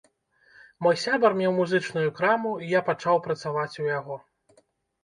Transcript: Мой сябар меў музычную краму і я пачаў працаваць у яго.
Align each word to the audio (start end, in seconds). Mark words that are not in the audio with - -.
Мой 0.85 0.95
сябар 1.03 1.35
меў 1.41 1.51
музычную 1.59 2.09
краму 2.21 2.51
і 2.63 2.71
я 2.73 2.81
пачаў 2.89 3.25
працаваць 3.29 3.73
у 3.87 3.89
яго. 3.97 4.15